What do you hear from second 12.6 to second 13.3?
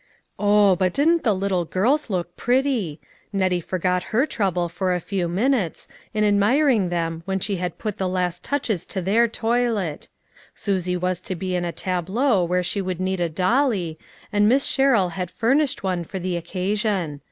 she would need a